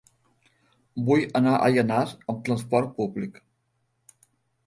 Vull 1.09 1.25
anar 1.39 1.51
a 1.57 1.67
Llanars 1.75 2.15
amb 2.33 2.41
trasport 2.47 2.89
públic. 3.01 3.37